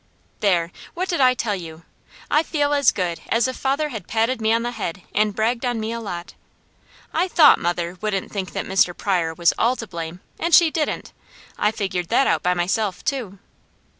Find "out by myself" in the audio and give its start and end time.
12.25-13.05